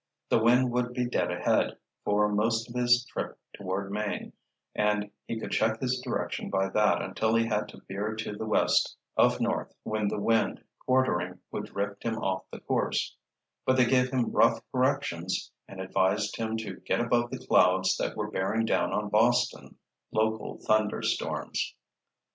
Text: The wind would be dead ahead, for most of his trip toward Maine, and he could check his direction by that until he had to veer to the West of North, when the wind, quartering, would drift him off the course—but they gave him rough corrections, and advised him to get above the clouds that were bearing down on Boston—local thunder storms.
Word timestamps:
The 0.29 0.39
wind 0.39 0.71
would 0.71 0.93
be 0.93 1.07
dead 1.07 1.29
ahead, 1.31 1.77
for 2.03 2.27
most 2.27 2.67
of 2.67 2.75
his 2.75 3.05
trip 3.05 3.37
toward 3.53 3.91
Maine, 3.91 4.33
and 4.73 5.11
he 5.27 5.39
could 5.39 5.51
check 5.51 5.79
his 5.79 6.01
direction 6.03 6.49
by 6.49 6.69
that 6.69 7.03
until 7.03 7.35
he 7.35 7.45
had 7.45 7.69
to 7.69 7.81
veer 7.87 8.15
to 8.15 8.35
the 8.35 8.47
West 8.47 8.97
of 9.15 9.39
North, 9.39 9.71
when 9.83 10.07
the 10.07 10.19
wind, 10.19 10.63
quartering, 10.87 11.37
would 11.51 11.65
drift 11.65 12.01
him 12.01 12.15
off 12.17 12.45
the 12.51 12.61
course—but 12.61 13.77
they 13.77 13.85
gave 13.85 14.09
him 14.09 14.31
rough 14.31 14.59
corrections, 14.71 15.51
and 15.67 15.79
advised 15.79 16.35
him 16.35 16.57
to 16.57 16.77
get 16.79 16.99
above 16.99 17.29
the 17.29 17.37
clouds 17.45 17.95
that 17.97 18.17
were 18.17 18.31
bearing 18.31 18.65
down 18.65 18.91
on 18.91 19.09
Boston—local 19.09 20.57
thunder 20.65 21.03
storms. 21.03 21.75